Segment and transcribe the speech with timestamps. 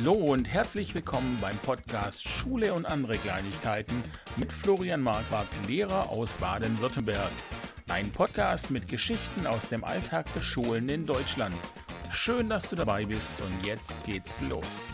[0.00, 4.00] Hallo und herzlich willkommen beim Podcast Schule und andere Kleinigkeiten
[4.36, 7.32] mit Florian Marquardt, Lehrer aus Baden-Württemberg.
[7.88, 11.56] Ein Podcast mit Geschichten aus dem Alltag der Schulen in Deutschland.
[12.12, 14.92] Schön, dass du dabei bist und jetzt geht's los.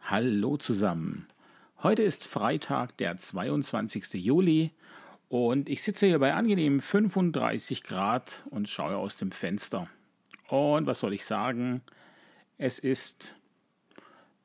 [0.00, 1.28] Hallo zusammen.
[1.80, 4.14] Heute ist Freitag, der 22.
[4.14, 4.72] Juli
[5.28, 9.88] und ich sitze hier bei angenehmen 35 Grad und schaue aus dem Fenster.
[10.48, 11.82] Und was soll ich sagen?
[12.56, 13.36] Es ist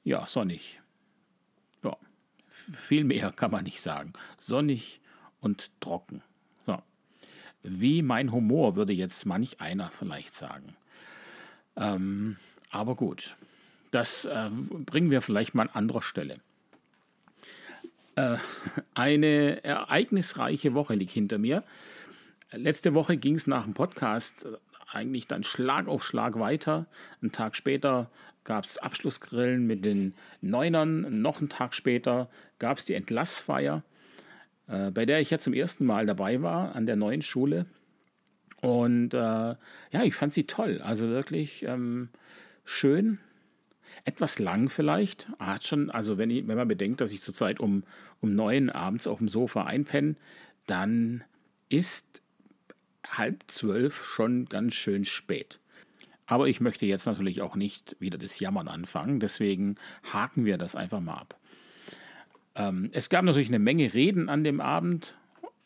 [0.04, 0.82] ja sonnig.
[1.84, 1.96] Ja,
[2.48, 4.14] viel mehr kann man nicht sagen.
[4.38, 5.00] Sonnig
[5.40, 6.22] und trocken.
[6.66, 6.82] So.
[7.64, 10.76] Wie mein Humor, würde jetzt manch einer vielleicht sagen.
[11.78, 12.36] Ähm,
[12.70, 13.38] aber gut,
[13.92, 16.40] das äh, bringen wir vielleicht mal an anderer Stelle.
[18.16, 18.38] Äh,
[18.94, 21.64] eine ereignisreiche Woche liegt hinter mir.
[22.52, 24.58] Letzte Woche ging es nach dem Podcast äh,
[24.92, 26.86] eigentlich dann Schlag auf Schlag weiter.
[27.22, 28.12] Einen Tag später
[28.44, 31.22] gab es Abschlussgrillen mit den Neunern.
[31.22, 33.84] Noch einen Tag später gab es die Entlassfeier,
[34.68, 37.66] äh, bei der ich ja zum ersten Mal dabei war an der neuen Schule.
[38.62, 40.82] Und äh, ja, ich fand sie toll.
[40.84, 42.10] Also wirklich ähm,
[42.64, 43.18] schön,
[44.06, 45.28] etwas lang vielleicht.
[45.40, 47.84] Hat schon, also wenn, ich, wenn man bedenkt, dass ich zurzeit um,
[48.22, 50.16] um neun abends auf dem Sofa einpenne,
[50.66, 51.24] dann
[51.70, 52.22] ist
[53.08, 55.60] halb zwölf schon ganz schön spät.
[56.26, 59.76] Aber ich möchte jetzt natürlich auch nicht wieder das Jammern anfangen, deswegen
[60.12, 61.38] haken wir das einfach mal ab.
[62.56, 65.18] Ähm, es gab natürlich eine Menge Reden an dem Abend,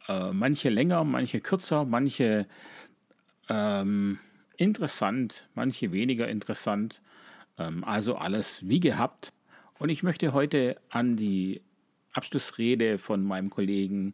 [0.08, 2.48] äh, manche länger, manche kürzer, manche
[3.50, 4.20] ähm,
[4.58, 7.02] interessant, manche weniger interessant.
[7.58, 9.34] Ähm, also alles wie gehabt.
[9.80, 11.62] Und ich möchte heute an die
[12.14, 14.14] Abschlussrede von meinem Kollegen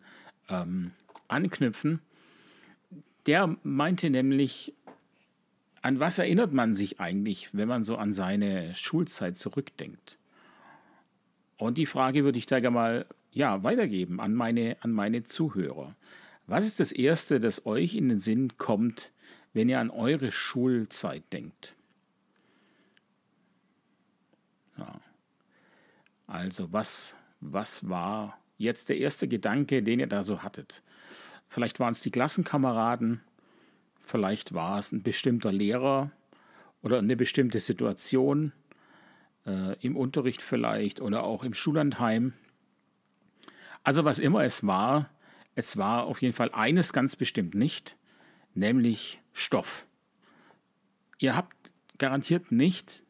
[0.50, 0.92] ähm,
[1.28, 2.00] anknüpfen.
[3.26, 4.74] Der meinte nämlich,
[5.82, 10.18] an was erinnert man sich eigentlich, wenn man so an seine Schulzeit zurückdenkt?
[11.58, 15.96] Und die Frage würde ich da gerne mal ja, weitergeben an meine, an meine Zuhörer.
[16.46, 19.12] Was ist das Erste, das euch in den Sinn kommt,
[19.54, 21.76] wenn ihr an eure Schulzeit denkt?
[24.78, 25.00] Ja.
[26.28, 30.82] Also was, was war jetzt der erste Gedanke, den ihr da so hattet?
[31.48, 33.22] Vielleicht waren es die Klassenkameraden,
[34.02, 36.12] vielleicht war es ein bestimmter Lehrer
[36.82, 38.52] oder eine bestimmte Situation
[39.46, 42.34] äh, im Unterricht vielleicht oder auch im Schullandheim.
[43.84, 45.10] Also was immer es war,
[45.56, 47.98] es war auf jeden Fall eines ganz bestimmt nicht,
[48.56, 49.86] nämlich Stoff.
[51.20, 51.56] Ihr habt
[51.98, 53.03] garantiert nicht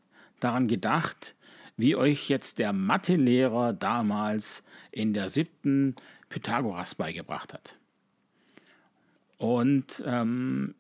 [0.44, 1.36] daran gedacht,
[1.78, 5.96] wie euch jetzt der Mathelehrer damals in der siebten
[6.30, 7.78] Pythagoras beigebracht hat.
[9.38, 10.76] Und ähm,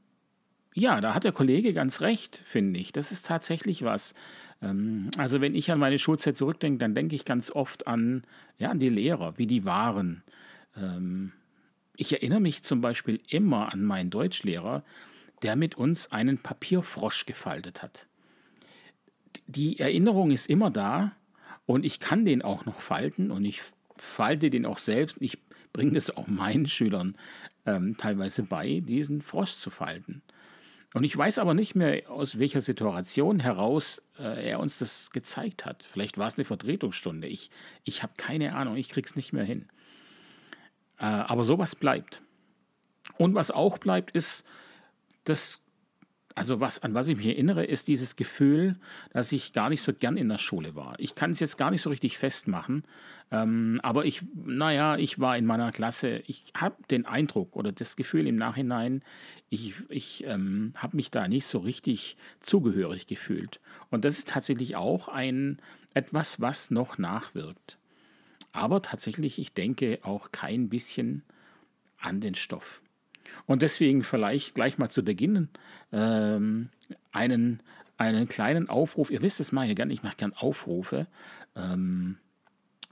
[0.73, 2.91] ja, da hat der Kollege ganz recht, finde ich.
[2.91, 4.13] Das ist tatsächlich was.
[4.61, 8.23] Ähm, also wenn ich an meine Schulzeit zurückdenke, dann denke ich ganz oft an,
[8.57, 10.23] ja, an die Lehrer, wie die waren.
[10.77, 11.33] Ähm,
[11.95, 14.83] ich erinnere mich zum Beispiel immer an meinen Deutschlehrer,
[15.41, 18.07] der mit uns einen Papierfrosch gefaltet hat
[19.47, 21.13] die Erinnerung ist immer da
[21.65, 23.61] und ich kann den auch noch falten und ich
[23.97, 25.17] falte den auch selbst.
[25.19, 25.37] Ich
[25.71, 27.15] bringe es auch meinen Schülern
[27.65, 30.21] ähm, teilweise bei, diesen Frosch zu falten.
[30.93, 35.65] Und ich weiß aber nicht mehr, aus welcher Situation heraus äh, er uns das gezeigt
[35.65, 35.87] hat.
[35.91, 37.27] Vielleicht war es eine Vertretungsstunde.
[37.27, 37.49] Ich,
[37.83, 39.67] ich habe keine Ahnung, ich krieg's nicht mehr hin.
[40.99, 42.21] Äh, aber sowas bleibt.
[43.17, 44.45] Und was auch bleibt, ist
[45.23, 45.62] das
[46.35, 48.75] also was, an was ich mich erinnere, ist dieses Gefühl,
[49.11, 50.95] dass ich gar nicht so gern in der Schule war.
[50.99, 52.83] Ich kann es jetzt gar nicht so richtig festmachen,
[53.31, 57.95] ähm, aber ich, naja, ich war in meiner Klasse, ich habe den Eindruck oder das
[57.95, 59.03] Gefühl im Nachhinein,
[59.49, 63.59] ich, ich ähm, habe mich da nicht so richtig zugehörig gefühlt.
[63.89, 65.59] Und das ist tatsächlich auch ein
[65.93, 67.77] etwas, was noch nachwirkt.
[68.51, 71.23] Aber tatsächlich, ich denke auch kein bisschen
[71.99, 72.82] an den Stoff.
[73.45, 75.49] Und deswegen vielleicht gleich mal zu Beginn
[75.91, 76.69] ähm,
[77.11, 77.61] einen,
[77.97, 79.09] einen kleinen Aufruf.
[79.09, 81.07] Ihr wisst es mal hier gerne, ich mache gern Aufrufe
[81.55, 82.17] ähm,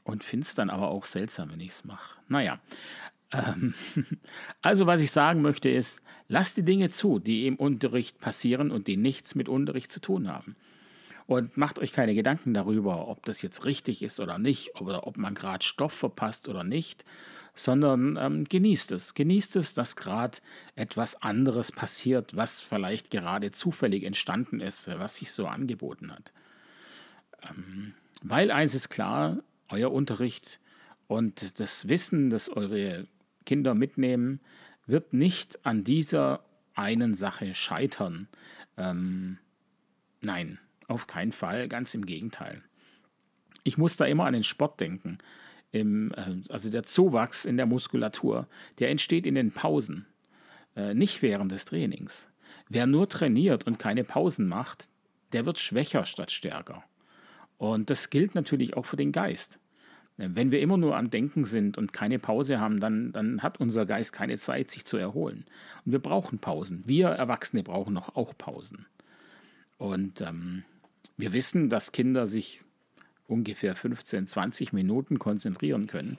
[0.03, 2.19] und finde es dann aber auch seltsam, wenn ich es mache.
[2.27, 2.59] Naja,
[3.31, 3.73] ähm,
[4.61, 8.87] also was ich sagen möchte ist, lasst die Dinge zu, die im Unterricht passieren und
[8.87, 10.55] die nichts mit Unterricht zu tun haben.
[11.31, 15.15] Und macht euch keine Gedanken darüber, ob das jetzt richtig ist oder nicht, oder ob
[15.15, 17.05] man gerade Stoff verpasst oder nicht,
[17.53, 19.13] sondern ähm, genießt es.
[19.13, 20.39] Genießt es, dass gerade
[20.75, 26.33] etwas anderes passiert, was vielleicht gerade zufällig entstanden ist, was sich so angeboten hat.
[27.49, 29.37] Ähm, weil eins ist klar,
[29.69, 30.59] euer Unterricht
[31.07, 33.07] und das Wissen, das eure
[33.45, 34.41] Kinder mitnehmen,
[34.85, 36.43] wird nicht an dieser
[36.73, 38.27] einen Sache scheitern.
[38.75, 39.37] Ähm,
[40.19, 40.59] nein,
[40.91, 42.61] auf keinen Fall, ganz im Gegenteil.
[43.63, 45.17] Ich muss da immer an den Sport denken.
[45.71, 48.47] Im, äh, also der Zuwachs in der Muskulatur,
[48.79, 50.05] der entsteht in den Pausen,
[50.75, 52.29] äh, nicht während des Trainings.
[52.69, 54.89] Wer nur trainiert und keine Pausen macht,
[55.33, 56.83] der wird schwächer statt stärker.
[57.57, 59.59] Und das gilt natürlich auch für den Geist.
[60.17, 63.85] Wenn wir immer nur am Denken sind und keine Pause haben, dann, dann hat unser
[63.85, 65.45] Geist keine Zeit, sich zu erholen.
[65.85, 66.83] Und wir brauchen Pausen.
[66.85, 68.85] Wir Erwachsene brauchen noch auch Pausen.
[69.77, 70.63] Und ähm,
[71.17, 72.61] wir wissen, dass Kinder sich
[73.27, 76.17] ungefähr 15, 20 Minuten konzentrieren können.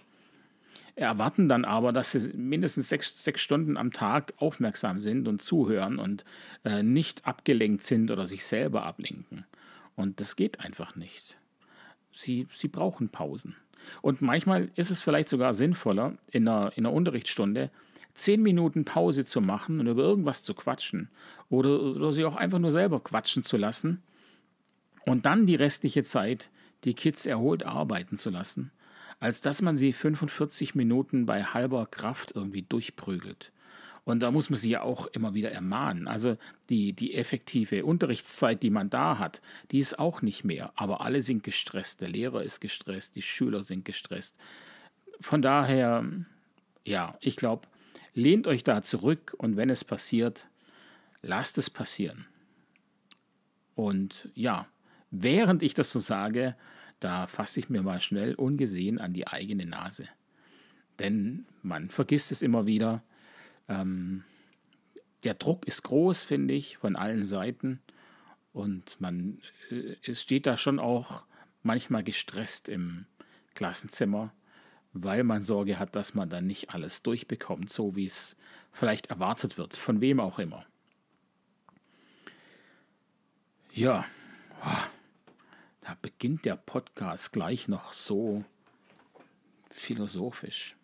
[0.94, 5.98] Erwarten dann aber, dass sie mindestens sechs, sechs Stunden am Tag aufmerksam sind und zuhören
[5.98, 6.24] und
[6.64, 9.44] äh, nicht abgelenkt sind oder sich selber ablenken.
[9.96, 11.36] Und das geht einfach nicht.
[12.12, 13.56] Sie, sie brauchen Pausen.
[14.00, 17.70] Und manchmal ist es vielleicht sogar sinnvoller, in einer, in einer Unterrichtsstunde
[18.14, 21.08] zehn Minuten Pause zu machen und über irgendwas zu quatschen
[21.48, 24.02] oder, oder sie auch einfach nur selber quatschen zu lassen
[25.06, 26.50] und dann die restliche Zeit
[26.84, 28.72] die Kids erholt arbeiten zu lassen,
[29.20, 33.52] als dass man sie 45 Minuten bei halber Kraft irgendwie durchprügelt.
[34.04, 36.08] Und da muss man sie ja auch immer wieder ermahnen.
[36.08, 36.36] Also
[36.70, 39.40] die, die effektive Unterrichtszeit, die man da hat,
[39.70, 40.72] die ist auch nicht mehr.
[40.74, 42.00] Aber alle sind gestresst.
[42.00, 44.36] Der Lehrer ist gestresst, die Schüler sind gestresst.
[45.20, 46.04] Von daher,
[46.84, 47.68] ja, ich glaube,
[48.12, 50.48] lehnt euch da zurück und wenn es passiert,
[51.22, 52.26] lasst es passieren.
[53.76, 54.66] Und ja,
[55.12, 56.56] während ich das so sage,
[56.98, 60.08] da fasse ich mir mal schnell ungesehen an die eigene Nase.
[60.98, 63.02] Denn man vergisst es immer wieder.
[63.68, 64.24] Ähm,
[65.22, 67.80] der Druck ist groß, finde ich, von allen Seiten.
[68.52, 69.38] Und man
[69.70, 71.24] äh, es steht da schon auch
[71.62, 73.06] manchmal gestresst im
[73.54, 74.32] Klassenzimmer,
[74.92, 78.36] weil man Sorge hat, dass man dann nicht alles durchbekommt, so wie es
[78.72, 80.64] vielleicht erwartet wird, von wem auch immer.
[83.72, 84.04] Ja,
[86.22, 88.44] beginnt der Podcast gleich noch so
[89.70, 90.76] philosophisch,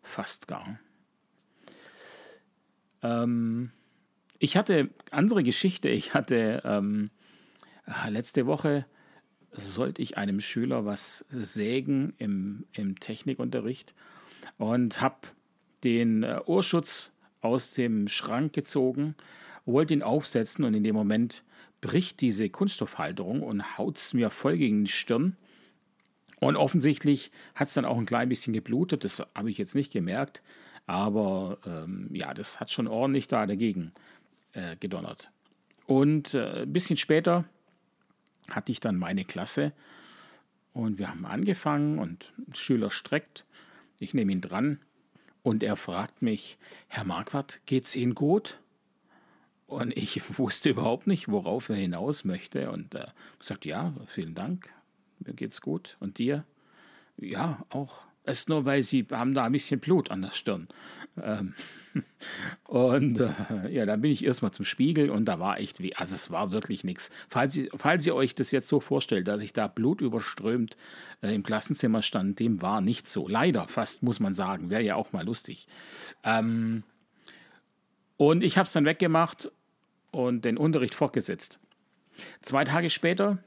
[0.00, 0.80] fast gar.
[3.02, 3.70] Ähm,
[4.38, 5.90] ich hatte andere Geschichte.
[5.90, 7.10] Ich hatte ähm,
[7.84, 8.86] ah, letzte Woche
[9.52, 13.94] sollte ich einem Schüler was sägen im, im Technikunterricht
[14.56, 15.18] und habe
[15.84, 17.12] den äh, Ohrschutz
[17.42, 19.16] aus dem Schrank gezogen,
[19.66, 21.44] wollte ihn aufsetzen und in dem Moment
[21.80, 25.36] bricht diese Kunststoffhalterung und haut es mir voll gegen die Stirn.
[26.40, 29.92] Und offensichtlich hat es dann auch ein klein bisschen geblutet, das habe ich jetzt nicht
[29.92, 30.42] gemerkt,
[30.86, 33.92] aber ähm, ja, das hat schon ordentlich da dagegen
[34.52, 35.30] äh, gedonnert.
[35.86, 37.44] Und äh, ein bisschen später
[38.48, 39.72] hatte ich dann meine Klasse
[40.72, 43.44] und wir haben angefangen und ein Schüler streckt.
[43.98, 44.78] Ich nehme ihn dran
[45.42, 48.60] und er fragt mich, Herr Marquardt, geht's Ihnen gut?
[49.68, 52.72] Und ich wusste überhaupt nicht, worauf er hinaus möchte.
[52.72, 53.06] Und äh,
[53.38, 54.70] gesagt, ja, vielen Dank,
[55.20, 55.96] mir geht's gut.
[56.00, 56.44] Und dir?
[57.16, 58.08] Ja, auch.
[58.24, 60.68] Es ist nur, weil sie haben da ein bisschen Blut an der Stirn.
[61.22, 61.54] Ähm
[62.64, 66.14] und äh, ja, dann bin ich erstmal zum Spiegel und da war echt wie, also
[66.14, 67.10] es war wirklich nichts.
[67.28, 70.76] Falls ihr, falls ihr euch das jetzt so vorstellt, dass ich da Blut überströmt
[71.22, 73.28] äh, im Klassenzimmer stand, dem war nicht so.
[73.28, 74.68] Leider, fast muss man sagen.
[74.68, 75.66] Wäre ja auch mal lustig.
[76.22, 76.82] Ähm
[78.18, 79.50] und ich habe es dann weggemacht
[80.18, 81.60] und den Unterricht fortgesetzt.
[82.42, 83.38] Zwei Tage später,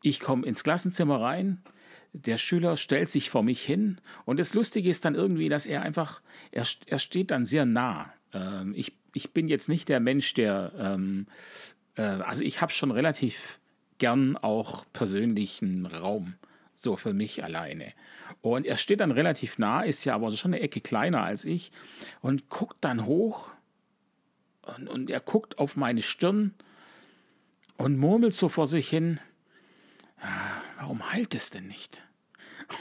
[0.00, 1.60] ich komme ins Klassenzimmer rein,
[2.12, 5.82] der Schüler stellt sich vor mich hin und das Lustige ist dann irgendwie, dass er
[5.82, 8.12] einfach, er, er steht dann sehr nah.
[8.32, 11.26] Ähm, ich, ich bin jetzt nicht der Mensch, der, ähm,
[11.96, 13.58] äh, also ich habe schon relativ
[13.98, 16.36] gern auch persönlichen Raum,
[16.76, 17.92] so für mich alleine.
[18.40, 21.72] Und er steht dann relativ nah, ist ja aber schon eine Ecke kleiner als ich
[22.20, 23.55] und guckt dann hoch
[24.76, 26.54] und, und er guckt auf meine Stirn
[27.76, 29.20] und murmelt so vor sich hin,
[30.20, 32.02] ah, warum heilt es denn nicht?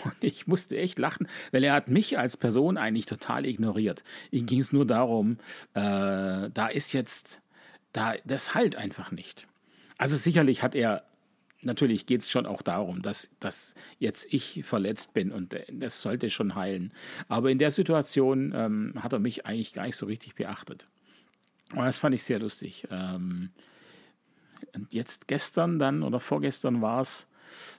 [0.04, 4.04] Und ich musste echt lachen, weil er hat mich als Person eigentlich total ignoriert.
[4.32, 5.38] Ihm ging es nur darum,
[5.74, 7.42] äh, da ist jetzt,
[7.94, 9.48] da, das heilt einfach nicht.
[9.98, 11.04] Also sicherlich hat er,
[11.62, 16.30] natürlich geht es schon auch darum, dass, dass jetzt ich verletzt bin und das sollte
[16.30, 16.92] schon heilen.
[17.28, 20.88] Aber in der Situation ähm, hat er mich eigentlich gar nicht so richtig beachtet.
[21.72, 22.88] Und das fand ich sehr lustig.
[22.92, 23.50] Ähm,
[24.74, 27.28] und jetzt gestern dann oder vorgestern war es,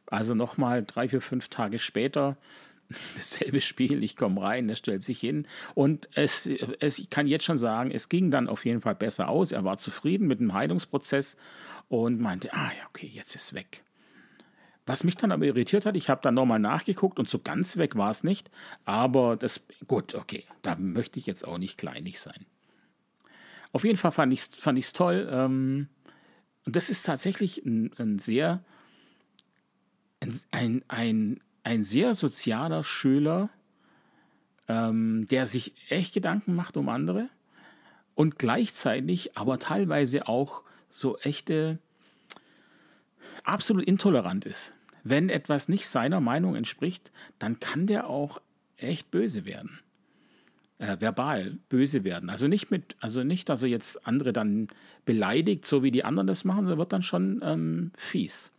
[0.06, 2.36] also nochmal drei, vier, fünf Tage später,
[2.88, 7.44] dasselbe Spiel, ich komme rein, er stellt sich hin und es, es, ich kann jetzt
[7.44, 9.52] schon sagen, es ging dann auf jeden Fall besser aus.
[9.52, 11.36] Er war zufrieden mit dem Heilungsprozess
[11.88, 13.82] und meinte, ah ja, okay, jetzt ist weg.
[14.86, 17.96] Was mich dann aber irritiert hat, ich habe dann nochmal nachgeguckt und so ganz weg
[17.96, 18.50] war es nicht.
[18.84, 22.46] Aber das, gut, okay, da möchte ich jetzt auch nicht kleinlich sein.
[23.76, 25.28] Auf jeden Fall fand ich es fand ich's toll.
[25.30, 25.88] Ähm,
[26.64, 28.64] und das ist tatsächlich ein, ein sehr,
[30.50, 33.50] ein, ein, ein sehr sozialer Schüler,
[34.66, 37.28] ähm, der sich echt Gedanken macht um andere
[38.14, 41.78] und gleichzeitig aber teilweise auch so echte,
[43.44, 44.74] absolut intolerant ist.
[45.04, 48.40] Wenn etwas nicht seiner Meinung entspricht, dann kann der auch
[48.78, 49.80] echt böse werden.
[50.78, 52.28] Äh, verbal böse werden.
[52.28, 54.68] Also nicht mit, also nicht, dass er jetzt andere dann
[55.06, 58.52] beleidigt, so wie die anderen das machen, sondern wird dann schon ähm, fies.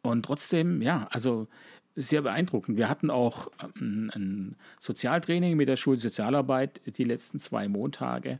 [0.00, 1.48] Und trotzdem, ja, also
[1.96, 2.78] sehr beeindruckend.
[2.78, 8.38] Wir hatten auch ähm, ein Sozialtraining mit der Schulsozialarbeit die letzten zwei Montage.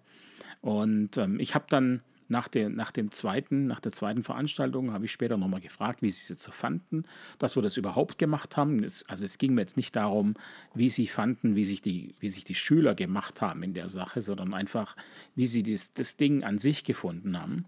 [0.63, 5.05] Und ähm, ich habe dann nach, der, nach, dem zweiten, nach der zweiten Veranstaltung habe
[5.05, 7.05] ich später nochmal gefragt, wie sie es jetzt so fanden,
[7.39, 8.87] dass wir das überhaupt gemacht haben.
[9.07, 10.35] Also es ging mir jetzt nicht darum,
[10.75, 14.23] wie sie fanden, wie sich, die, wie sich die Schüler gemacht haben in der Sache,
[14.23, 14.97] sondern einfach,
[15.35, 17.67] wie sie das, das Ding an sich gefunden haben.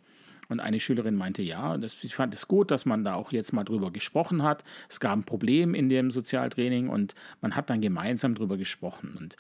[0.49, 3.53] Und eine Schülerin meinte, ja, das, ich fand es gut, dass man da auch jetzt
[3.53, 4.65] mal drüber gesprochen hat.
[4.89, 9.15] Es gab ein Problem in dem Sozialtraining und man hat dann gemeinsam drüber gesprochen.
[9.19, 9.37] Und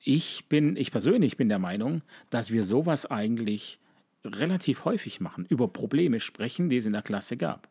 [0.00, 3.80] ich bin, ich persönlich bin der Meinung, dass wir sowas eigentlich
[4.24, 7.68] relativ häufig machen, über Probleme sprechen, die es in der Klasse gab.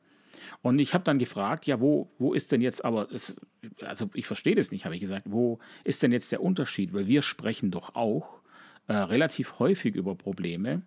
[0.62, 3.40] Und ich habe dann gefragt, ja, wo, wo ist denn jetzt aber, es,
[3.82, 6.94] also ich verstehe das nicht, habe ich gesagt, wo ist denn jetzt der Unterschied?
[6.94, 8.42] Weil wir sprechen doch auch
[8.88, 10.84] äh, relativ häufig über Probleme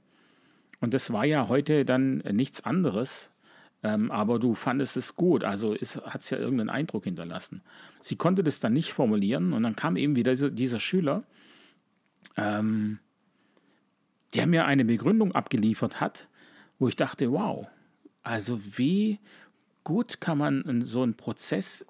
[0.80, 3.30] und das war ja heute dann nichts anderes,
[3.82, 7.62] ähm, aber du fandest es gut, also hat es ja irgendeinen Eindruck hinterlassen.
[8.00, 11.24] Sie konnte das dann nicht formulieren und dann kam eben wieder dieser, dieser Schüler,
[12.36, 12.98] ähm,
[14.34, 16.28] der mir eine Begründung abgeliefert hat,
[16.78, 17.68] wo ich dachte, wow,
[18.22, 19.18] also wie
[19.84, 21.84] gut kann man so einen Prozess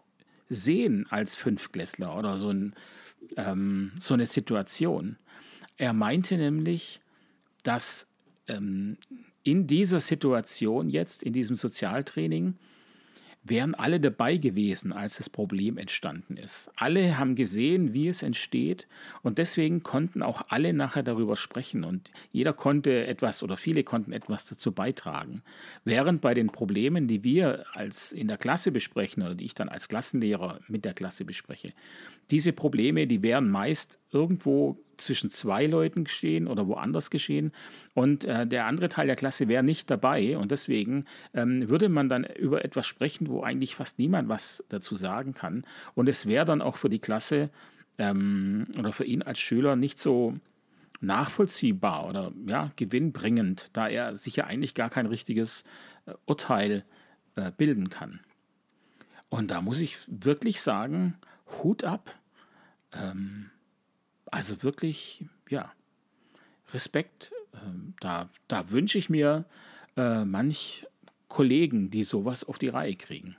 [0.48, 2.74] sehen als Fünfklässler oder so, ein,
[3.36, 5.16] ähm, so eine Situation.
[5.76, 7.00] Er meinte nämlich,
[7.62, 8.06] dass
[8.48, 8.96] ähm,
[9.42, 12.56] in dieser Situation jetzt, in diesem Sozialtraining,
[13.42, 16.70] wären alle dabei gewesen, als das Problem entstanden ist.
[16.76, 18.86] Alle haben gesehen, wie es entsteht
[19.22, 24.12] und deswegen konnten auch alle nachher darüber sprechen und jeder konnte etwas oder viele konnten
[24.12, 25.42] etwas dazu beitragen.
[25.84, 29.68] Während bei den Problemen, die wir als in der Klasse besprechen oder die ich dann
[29.68, 31.72] als Klassenlehrer mit der Klasse bespreche,
[32.30, 37.52] diese Probleme, die wären meist irgendwo zwischen zwei Leuten geschehen oder woanders geschehen
[37.94, 42.08] und äh, der andere Teil der Klasse wäre nicht dabei und deswegen ähm, würde man
[42.08, 45.64] dann über etwas sprechen, wo eigentlich fast niemand was dazu sagen kann
[45.94, 47.50] und es wäre dann auch für die Klasse
[47.98, 50.34] ähm, oder für ihn als Schüler nicht so
[51.00, 55.64] nachvollziehbar oder ja, gewinnbringend, da er sich ja eigentlich gar kein richtiges
[56.06, 56.84] äh, Urteil
[57.36, 58.20] äh, bilden kann.
[59.28, 61.14] Und da muss ich wirklich sagen,
[61.62, 62.18] Hut ab.
[62.92, 63.50] Ähm,
[64.30, 65.72] also wirklich, ja,
[66.72, 67.32] Respekt.
[67.54, 69.44] Ähm, da, da wünsche ich mir
[69.96, 70.86] äh, manch
[71.28, 73.36] Kollegen, die sowas auf die Reihe kriegen.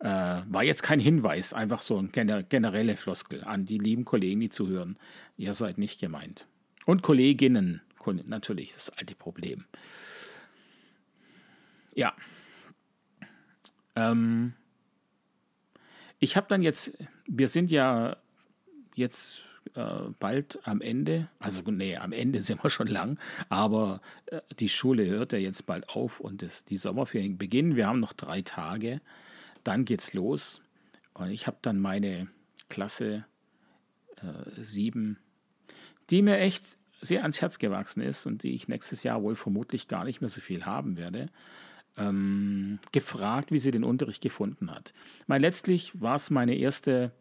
[0.00, 4.48] Äh, war jetzt kein Hinweis, einfach so ein generelle Floskel an die lieben Kollegen, die
[4.48, 4.98] zuhören.
[5.36, 6.46] Ihr seid nicht gemeint.
[6.86, 7.82] Und Kolleginnen,
[8.24, 9.66] natürlich, das alte Problem.
[11.94, 12.14] Ja.
[13.94, 14.54] Ähm,
[16.18, 18.16] ich habe dann jetzt, wir sind ja
[18.94, 19.44] jetzt
[19.74, 23.18] äh, bald am Ende, also nee, am Ende sind wir schon lang,
[23.48, 27.76] aber äh, die Schule hört ja jetzt bald auf und das, die Sommerferien beginnen.
[27.76, 29.00] Wir haben noch drei Tage,
[29.64, 30.60] dann geht's los
[31.14, 32.28] und ich habe dann meine
[32.68, 33.24] Klasse
[34.16, 35.18] äh, 7,
[36.10, 39.88] die mir echt sehr ans Herz gewachsen ist und die ich nächstes Jahr wohl vermutlich
[39.88, 41.28] gar nicht mehr so viel haben werde.
[41.96, 44.94] Ähm, gefragt, wie sie den Unterricht gefunden hat.
[45.26, 47.12] Weil letztlich war es meine erste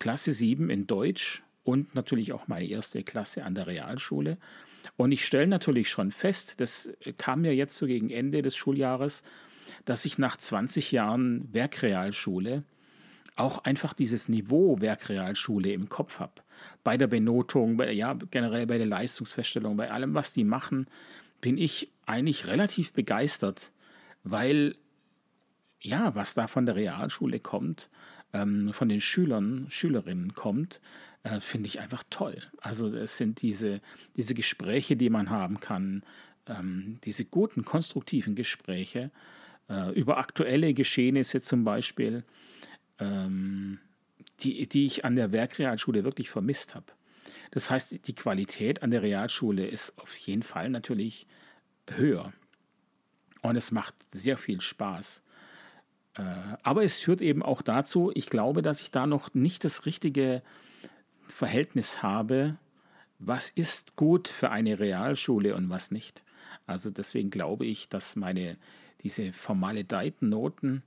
[0.00, 4.38] Klasse 7 in Deutsch und natürlich auch meine erste Klasse an der Realschule.
[4.96, 9.22] Und ich stelle natürlich schon fest, das kam mir jetzt so gegen Ende des Schuljahres,
[9.84, 12.64] dass ich nach 20 Jahren Werkrealschule
[13.36, 16.42] auch einfach dieses Niveau Werkrealschule im Kopf habe.
[16.82, 20.86] Bei der Benotung, bei, ja, generell bei der Leistungsfeststellung, bei allem, was die machen,
[21.40, 23.70] bin ich eigentlich relativ begeistert,
[24.24, 24.76] weil
[25.80, 27.88] ja, was da von der Realschule kommt,
[28.32, 30.80] ähm, von den Schülern, Schülerinnen kommt,
[31.22, 32.42] äh, finde ich einfach toll.
[32.60, 33.80] Also es sind diese,
[34.16, 36.02] diese Gespräche, die man haben kann,
[36.46, 39.10] ähm, diese guten, konstruktiven Gespräche
[39.68, 42.24] äh, über aktuelle Geschehnisse zum Beispiel,
[42.98, 43.78] ähm,
[44.40, 46.86] die, die ich an der Werkrealschule wirklich vermisst habe.
[47.50, 51.26] Das heißt, die Qualität an der Realschule ist auf jeden Fall natürlich
[51.88, 52.32] höher.
[53.42, 55.22] Und es macht sehr viel Spaß.
[56.16, 56.22] Äh,
[56.62, 60.42] aber es führt eben auch dazu, ich glaube, dass ich da noch nicht das richtige
[61.28, 62.56] Verhältnis habe,
[63.18, 66.24] was ist gut für eine Realschule und was nicht.
[66.66, 68.56] Also deswegen glaube ich, dass meine
[69.02, 70.82] diese formaledeiten Noten,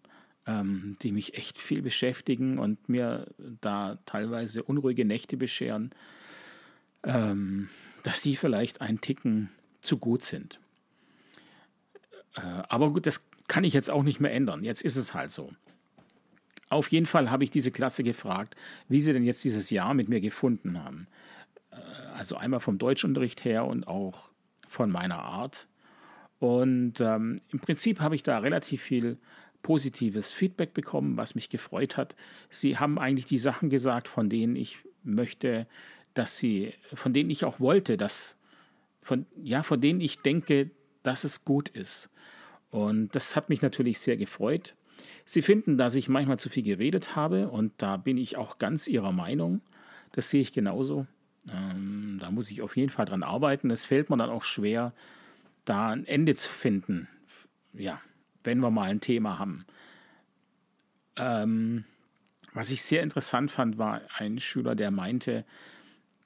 [0.45, 3.27] ähm, die mich echt viel beschäftigen und mir
[3.61, 5.91] da teilweise unruhige Nächte bescheren,
[7.03, 7.69] ähm,
[8.03, 9.49] dass die vielleicht ein Ticken
[9.81, 10.59] zu gut sind.
[12.35, 14.63] Äh, aber gut, das kann ich jetzt auch nicht mehr ändern.
[14.63, 15.51] Jetzt ist es halt so.
[16.69, 18.55] Auf jeden Fall habe ich diese Klasse gefragt,
[18.87, 21.07] wie sie denn jetzt dieses Jahr mit mir gefunden haben.
[21.71, 21.75] Äh,
[22.15, 24.31] also einmal vom Deutschunterricht her und auch
[24.67, 25.67] von meiner Art.
[26.39, 29.17] Und ähm, im Prinzip habe ich da relativ viel
[29.61, 32.15] positives Feedback bekommen, was mich gefreut hat.
[32.49, 35.67] Sie haben eigentlich die Sachen gesagt, von denen ich möchte,
[36.13, 38.37] dass sie, von denen ich auch wollte, dass,
[39.01, 40.69] von, ja, von denen ich denke,
[41.01, 42.09] dass es gut ist.
[42.73, 44.73] Und das hat mich natürlich sehr gefreut.
[45.25, 48.87] Sie finden, dass ich manchmal zu viel geredet habe und da bin ich auch ganz
[48.87, 49.61] Ihrer Meinung.
[50.11, 51.05] Das sehe ich genauso.
[51.47, 53.69] Ähm, da muss ich auf jeden Fall dran arbeiten.
[53.69, 54.91] Es fällt mir dann auch schwer,
[55.65, 57.07] da ein Ende zu finden.
[57.73, 58.01] Ja,
[58.43, 59.65] wenn wir mal ein Thema haben.
[61.15, 61.83] Ähm,
[62.53, 65.45] was ich sehr interessant fand, war ein Schüler, der meinte,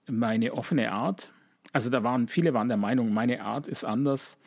[0.07, 1.33] meine offene Art,
[1.73, 4.37] also da waren viele waren der Meinung, meine Art ist anders,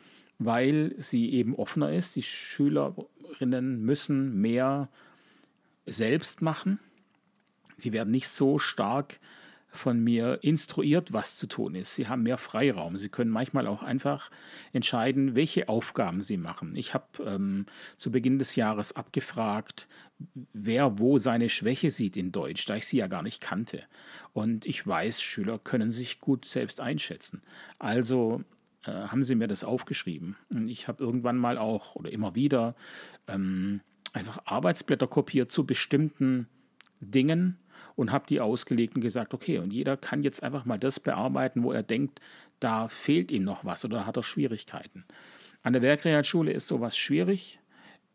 [0.43, 2.15] weil sie eben offener ist.
[2.15, 4.89] Die Schülerinnen müssen mehr
[5.85, 6.79] selbst machen.
[7.77, 9.19] Sie werden nicht so stark
[9.69, 11.95] von mir instruiert, was zu tun ist.
[11.95, 12.97] Sie haben mehr Freiraum.
[12.97, 14.29] Sie können manchmal auch einfach
[14.73, 16.75] entscheiden, welche Aufgaben sie machen.
[16.75, 19.87] Ich habe ähm, zu Beginn des Jahres abgefragt,
[20.53, 23.83] wer wo seine Schwäche sieht in Deutsch, da ich sie ja gar nicht kannte.
[24.33, 27.41] Und ich weiß, Schüler können sich gut selbst einschätzen.
[27.79, 28.43] Also
[28.85, 30.35] äh, haben sie mir das aufgeschrieben.
[30.53, 32.75] Und ich habe irgendwann mal auch oder immer wieder
[33.27, 33.81] ähm,
[34.13, 36.47] einfach Arbeitsblätter kopiert zu bestimmten
[36.99, 37.57] Dingen
[37.95, 41.63] und habe die ausgelegt und gesagt, okay, und jeder kann jetzt einfach mal das bearbeiten,
[41.63, 42.19] wo er denkt,
[42.59, 45.05] da fehlt ihm noch was oder hat er Schwierigkeiten.
[45.63, 47.59] An der Werkrealschule ist sowas schwierig.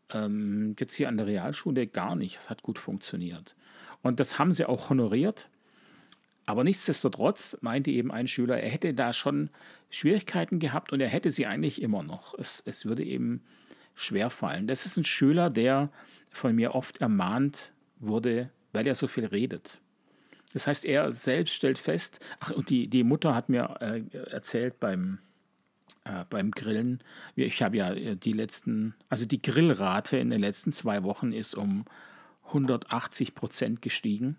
[0.09, 2.37] Ähm, jetzt hier an der Realschule gar nicht.
[2.37, 3.55] Es hat gut funktioniert.
[4.01, 5.49] Und das haben sie auch honoriert.
[6.47, 9.49] Aber nichtsdestotrotz meinte eben ein Schüler, er hätte da schon
[9.89, 12.33] Schwierigkeiten gehabt und er hätte sie eigentlich immer noch.
[12.39, 13.43] Es, es würde eben
[13.95, 14.65] schwer fallen.
[14.65, 15.91] Das ist ein Schüler, der
[16.31, 19.81] von mir oft ermahnt wurde, weil er so viel redet.
[20.53, 24.79] Das heißt, er selbst stellt fest, ach, und die, die Mutter hat mir äh, erzählt
[24.79, 25.19] beim,
[26.05, 27.03] äh, beim Grillen,
[27.35, 31.55] ich habe ja äh, die letzten, also die Grillrate in den letzten zwei Wochen ist
[31.55, 31.83] um
[32.45, 34.37] 180 Prozent gestiegen.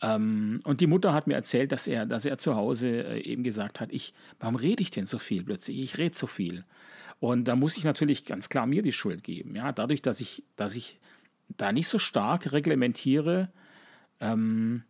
[0.00, 3.42] Ähm, und die Mutter hat mir erzählt, dass er, dass er zu Hause äh, eben
[3.42, 5.78] gesagt hat, ich, warum rede ich denn so viel plötzlich?
[5.78, 6.64] Ich rede so viel.
[7.20, 9.56] Und da muss ich natürlich ganz klar mir die Schuld geben.
[9.56, 10.98] Ja, dadurch, dass ich, dass ich
[11.56, 13.50] da nicht so stark reglementiere,
[14.20, 14.84] ähm,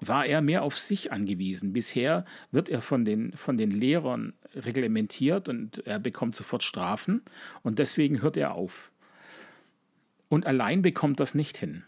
[0.00, 1.72] war er mehr auf sich angewiesen.
[1.72, 7.22] Bisher wird er von den, von den Lehrern reglementiert und er bekommt sofort Strafen
[7.62, 8.92] und deswegen hört er auf.
[10.28, 11.84] Und allein bekommt das nicht hin.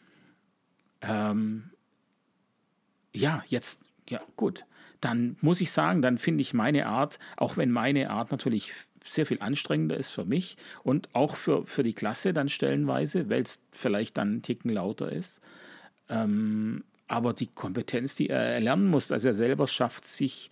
[1.01, 1.72] Ähm,
[3.14, 4.64] ja, jetzt, ja, gut.
[5.01, 8.72] Dann muss ich sagen, dann finde ich meine Art, auch wenn meine Art natürlich
[9.05, 13.42] sehr viel anstrengender ist für mich und auch für, für die Klasse dann stellenweise, weil
[13.42, 15.40] es vielleicht dann einen Ticken lauter ist.
[16.09, 20.51] Ähm, aber die Kompetenz, die er erlernen muss, dass er selber schafft, sich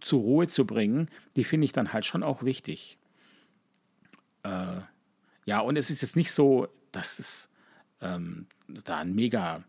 [0.00, 2.98] zur Ruhe zu bringen, die finde ich dann halt schon auch wichtig.
[4.42, 4.80] Äh,
[5.44, 7.48] ja, und es ist jetzt nicht so, dass es
[8.00, 9.64] ähm, da ein mega,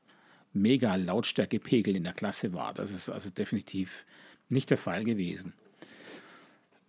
[0.53, 2.73] mega Lautstärkepegel in der Klasse war.
[2.73, 4.05] Das ist also definitiv
[4.49, 5.53] nicht der Fall gewesen.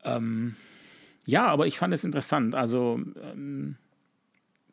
[0.04, 0.54] Ähm,
[1.26, 2.54] ja, aber ich fand es interessant.
[2.54, 3.76] Also, ähm,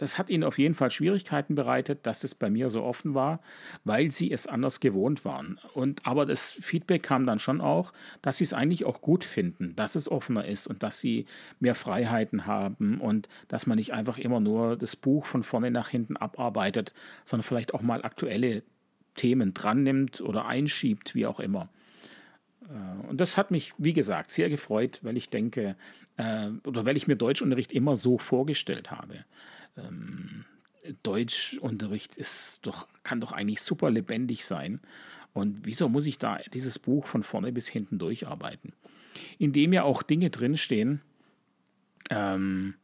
[0.02, 3.40] das hat ihnen auf jeden Fall Schwierigkeiten bereitet, dass es bei mir so offen war,
[3.84, 5.60] weil sie es anders gewohnt waren.
[5.76, 9.76] Und aber das Feedback kam dann schon auch, dass sie es eigentlich auch gut finden,
[9.76, 11.28] dass es offener ist und dass sie
[11.60, 15.90] mehr Freiheiten haben und dass man nicht einfach immer nur das Buch von vorne nach
[15.90, 18.64] hinten abarbeitet, sondern vielleicht auch mal aktuelle
[19.16, 21.70] Themen dran nimmt oder einschiebt, wie auch immer.
[22.64, 25.76] Äh, und das hat mich, wie gesagt, sehr gefreut, weil ich denke,
[26.18, 29.26] äh, oder weil ich mir Deutschunterricht immer so vorgestellt habe.
[29.78, 30.46] Ähm,
[31.04, 34.80] Deutschunterricht ist doch, kann doch eigentlich super lebendig sein.
[35.34, 38.74] Und wieso muss ich da dieses Buch von vorne bis hinten durcharbeiten?
[39.38, 41.02] Indem ja auch Dinge drinstehen,
[42.10, 42.76] ähm,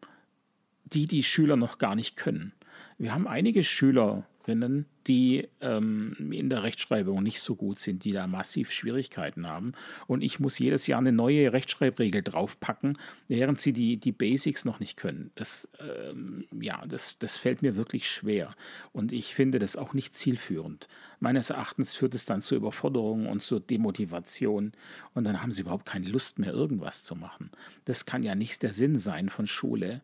[0.85, 2.53] die die Schüler noch gar nicht können.
[2.97, 8.11] Wir haben einige Schüler Lehrerinnen, die ähm, in der Rechtschreibung nicht so gut sind, die
[8.11, 9.73] da massiv Schwierigkeiten haben.
[10.07, 14.79] Und ich muss jedes Jahr eine neue Rechtschreibregel draufpacken, während sie die, die Basics noch
[14.79, 15.31] nicht können.
[15.35, 18.55] Das, ähm, ja, das, das fällt mir wirklich schwer.
[18.91, 20.87] Und ich finde das auch nicht zielführend.
[21.19, 24.73] Meines Erachtens führt es dann zu Überforderungen und zur Demotivation.
[25.13, 27.51] Und dann haben sie überhaupt keine Lust mehr, irgendwas zu machen.
[27.85, 30.01] Das kann ja nicht der Sinn sein von Schule.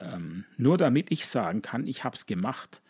[0.00, 2.82] Ähm, nur damit ich sagen kann, ich habe es gemacht.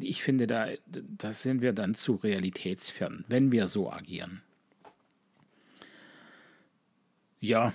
[0.00, 4.42] Ich finde, da, da sind wir dann zu realitätsfern, wenn wir so agieren.
[7.40, 7.72] Ja,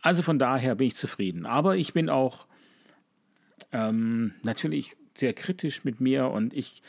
[0.00, 1.46] also von daher bin ich zufrieden.
[1.46, 2.46] Aber ich bin auch
[3.72, 6.82] ähm, natürlich sehr kritisch mit mir und ich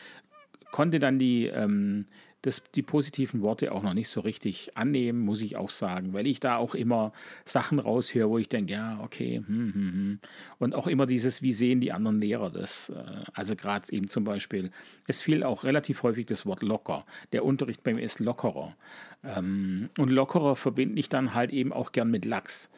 [0.72, 2.06] konnte dann die, ähm,
[2.42, 6.26] das, die positiven Worte auch noch nicht so richtig annehmen, muss ich auch sagen, weil
[6.26, 7.14] ich da auch immer
[7.46, 10.20] Sachen raushöre, wo ich denke, ja, okay, hm, hm, hm.
[10.58, 12.90] und auch immer dieses, wie sehen die anderen Lehrer das?
[12.90, 14.72] Äh, also gerade eben zum Beispiel,
[15.08, 17.06] es fiel auch relativ häufig das Wort locker.
[17.32, 18.76] Der Unterricht bei mir ist lockerer.
[19.24, 22.72] Ähm, und lockerer verbinde ich dann halt eben auch gern mit Lachs.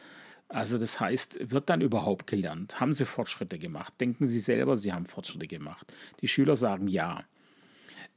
[0.49, 2.81] Also das heißt, wird dann überhaupt gelernt?
[2.81, 3.93] Haben sie Fortschritte gemacht?
[3.99, 5.91] Denken sie selber, sie haben Fortschritte gemacht?
[6.21, 7.23] Die Schüler sagen ja.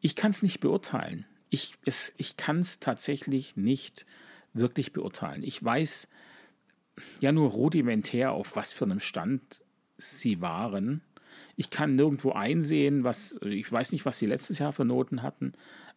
[0.01, 1.75] Ich kann es nicht beurteilen ich,
[2.17, 4.07] ich kann es tatsächlich nicht
[4.53, 5.43] wirklich beurteilen.
[5.43, 6.09] Ich weiß
[7.21, 9.61] ja nur rudimentär, auf was für einem Stand
[9.99, 11.03] sie waren.
[11.57, 15.53] Ich kann nirgendwo einsehen, was, ich weiß nicht, was sie letztes Jahr für Noten hatten.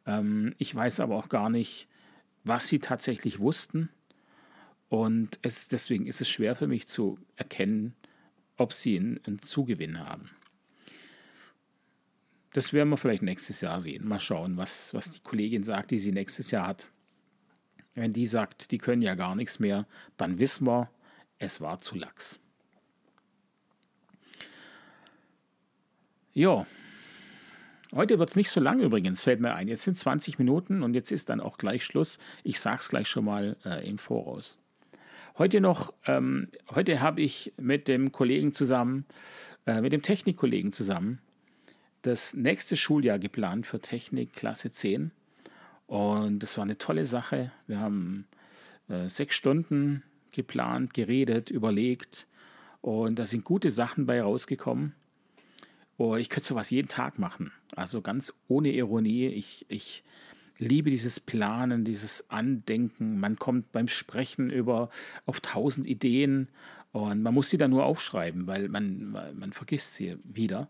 [0.05, 1.87] Ähm, ich weiß aber auch gar nicht,
[2.43, 3.89] was sie tatsächlich wussten.
[4.89, 7.95] Und es, deswegen ist es schwer für mich zu erkennen,
[8.57, 10.29] ob sie einen, einen Zugewinn haben.
[12.53, 14.07] Das werden wir vielleicht nächstes Jahr sehen.
[14.07, 16.87] Mal schauen, was, was die Kollegin sagt, die sie nächstes Jahr hat.
[17.93, 19.85] Wenn die sagt, die können ja gar nichts mehr,
[20.17, 20.89] dann wissen wir,
[21.37, 22.39] es war zu lax.
[26.33, 26.65] Ja,
[27.93, 29.67] heute wird es nicht so lang übrigens, fällt mir ein.
[29.67, 32.19] Jetzt sind 20 Minuten und jetzt ist dann auch gleich Schluss.
[32.43, 34.57] Ich sage es gleich schon mal äh, im Voraus.
[35.37, 39.05] Heute noch, ähm, heute habe ich mit dem Kollegen zusammen,
[39.65, 41.19] äh, mit dem Technikkollegen zusammen,
[42.01, 45.11] das nächste Schuljahr geplant für Technik Klasse 10.
[45.87, 47.51] Und das war eine tolle Sache.
[47.67, 48.27] Wir haben
[48.87, 52.27] äh, sechs Stunden geplant, geredet, überlegt.
[52.81, 54.93] Und da sind gute Sachen bei rausgekommen.
[55.97, 57.51] Oh, ich könnte sowas jeden Tag machen.
[57.75, 59.27] Also ganz ohne Ironie.
[59.27, 60.03] Ich, ich
[60.57, 63.19] liebe dieses Planen, dieses Andenken.
[63.19, 64.89] Man kommt beim Sprechen über
[65.25, 66.47] auf tausend Ideen
[66.91, 70.69] und man muss sie dann nur aufschreiben, weil man, man vergisst sie wieder.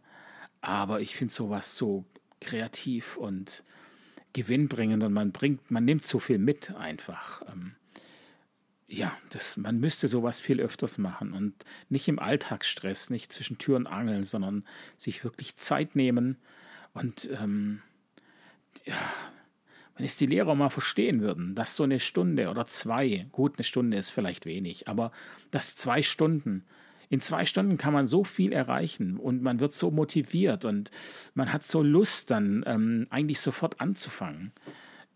[0.61, 2.05] Aber ich finde sowas so
[2.41, 3.63] kreativ und
[4.33, 7.41] gewinnbringend und man bringt, man nimmt so viel mit einfach.
[7.51, 7.75] Ähm,
[8.87, 11.53] ja, das, man müsste sowas viel öfters machen und
[11.89, 14.65] nicht im Alltagsstress, nicht zwischen Tür und Angeln, sondern
[14.97, 16.37] sich wirklich Zeit nehmen
[16.93, 17.81] und ähm,
[18.85, 18.95] ja,
[19.95, 23.63] wenn es die Lehrer mal verstehen würden, dass so eine Stunde oder zwei, gut, eine
[23.63, 25.11] Stunde ist vielleicht wenig, aber
[25.51, 26.65] dass zwei Stunden
[27.09, 30.91] in zwei Stunden kann man so viel erreichen und man wird so motiviert und
[31.33, 34.51] man hat so Lust, dann ähm, eigentlich sofort anzufangen.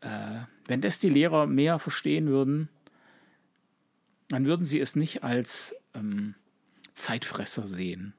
[0.01, 2.69] Äh, wenn das die Lehrer mehr verstehen würden,
[4.29, 6.33] dann würden sie es nicht als ähm,
[6.93, 8.13] Zeitfresser sehen.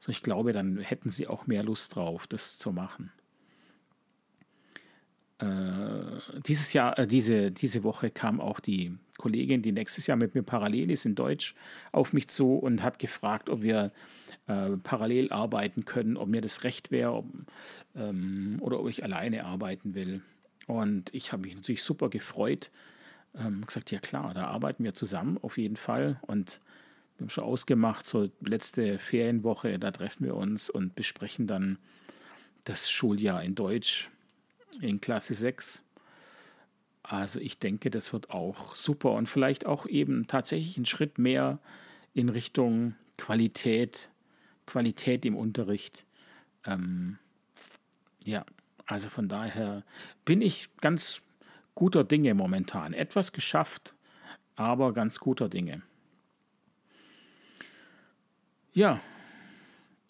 [0.00, 3.12] So, ich glaube, dann hätten sie auch mehr Lust drauf, das zu machen.
[5.42, 10.34] Äh, dieses Jahr, äh, diese, diese Woche kam auch die Kollegin, die nächstes Jahr mit
[10.34, 11.54] mir parallel ist in Deutsch,
[11.90, 13.90] auf mich zu und hat gefragt, ob wir
[14.46, 17.24] äh, parallel arbeiten können, ob mir das recht wäre
[17.96, 20.22] ähm, oder ob ich alleine arbeiten will.
[20.68, 22.70] Und ich habe mich natürlich super gefreut.
[23.34, 26.20] Ähm, gesagt, ja klar, da arbeiten wir zusammen auf jeden Fall.
[26.22, 26.60] Und
[27.16, 31.78] wir haben schon ausgemacht, so letzte Ferienwoche, da treffen wir uns und besprechen dann
[32.64, 34.08] das Schuljahr in Deutsch
[34.80, 35.82] in Klasse 6.
[37.02, 41.58] Also ich denke, das wird auch super und vielleicht auch eben tatsächlich ein Schritt mehr
[42.14, 44.10] in Richtung Qualität,
[44.66, 46.06] Qualität im Unterricht.
[46.64, 47.18] Ähm,
[48.24, 48.44] ja,
[48.86, 49.84] also von daher
[50.24, 51.20] bin ich ganz
[51.74, 52.92] guter Dinge momentan.
[52.92, 53.94] Etwas geschafft,
[54.56, 55.82] aber ganz guter Dinge.
[58.72, 59.00] Ja,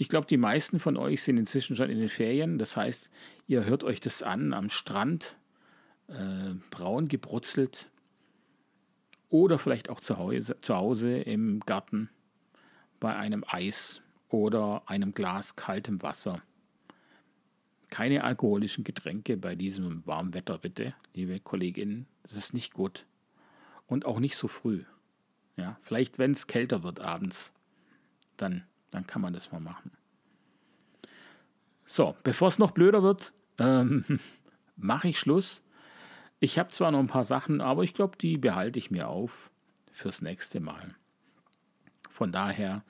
[0.03, 2.59] ich glaube, die meisten von euch sind inzwischen schon in den Ferien.
[2.59, 3.09] Das heißt,
[3.47, 5.39] ihr hört euch das an am Strand,
[6.09, 7.89] äh, braun gebrutzelt
[9.29, 12.11] oder vielleicht auch zu Hause, zu Hause im Garten
[12.99, 16.43] bei einem Eis oder einem Glas kaltem Wasser.
[17.89, 22.07] Keine alkoholischen Getränke bei diesem warmen Wetter, bitte, liebe Kolleginnen.
[22.25, 23.07] Das ist nicht gut.
[23.87, 24.83] Und auch nicht so früh.
[25.57, 27.53] Ja, vielleicht, wenn es kälter wird abends,
[28.37, 29.91] dann dann kann man das mal machen.
[31.85, 34.05] So, bevor es noch blöder wird, ähm,
[34.77, 35.65] mache ich Schluss.
[36.39, 39.51] Ich habe zwar noch ein paar Sachen, aber ich glaube, die behalte ich mir auf
[39.93, 40.95] fürs nächste Mal.
[42.11, 42.85] Von daher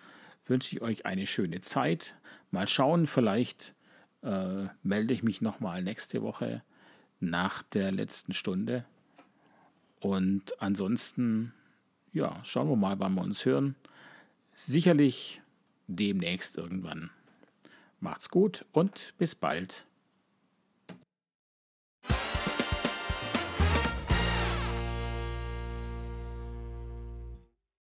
[0.47, 2.17] wünsche ich euch eine schöne Zeit.
[2.51, 3.75] Mal schauen, vielleicht
[4.23, 6.63] äh, melde ich mich nochmal nächste Woche
[7.21, 8.85] nach der letzten Stunde.
[10.01, 11.53] Und ansonsten,
[12.13, 13.77] ja, schauen wir mal, wann wir uns hören.
[14.55, 15.42] Sicherlich
[15.97, 17.11] demnächst irgendwann.
[18.01, 19.87] Macht's gut und bis bald.